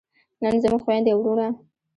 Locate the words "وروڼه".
1.21-1.47